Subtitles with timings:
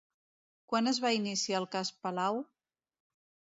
[0.73, 2.43] Quan es va iniciar el cas Palau?